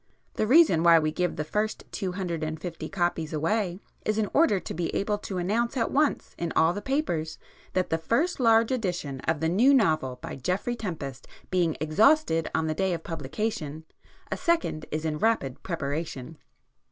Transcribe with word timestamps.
The 0.33 0.47
reason 0.47 0.81
why 0.81 0.97
we 0.97 1.11
give 1.11 1.35
the 1.35 1.43
first 1.43 1.83
two 1.91 2.13
hundred 2.13 2.43
and 2.43 2.59
fifty 2.59 2.89
copies 2.89 3.33
away 3.33 3.79
is 4.03 4.17
in 4.17 4.31
order 4.33 4.59
to 4.59 4.73
be 4.73 4.89
able 4.95 5.19
to 5.19 5.37
announce 5.37 5.77
at 5.77 5.91
once 5.91 6.33
in 6.39 6.51
all 6.55 6.73
the 6.73 6.81
papers 6.81 7.37
that 7.73 7.91
'The 7.91 7.99
First 7.99 8.39
Large 8.39 8.71
Edition 8.71 9.19
of 9.27 9.41
the 9.41 9.47
New 9.61 9.75
Novel 9.75 10.17
by 10.19 10.35
Geoffrey 10.37 10.75
Tempest 10.75 11.27
being 11.51 11.77
exhausted 11.79 12.49
on 12.55 12.65
the 12.65 12.73
day 12.73 12.93
of 12.95 13.03
publication, 13.03 13.83
a 14.31 14.37
Second 14.37 14.87
is 14.89 15.05
in 15.05 15.19
Rapid 15.19 15.61
Preparation. 15.61 16.39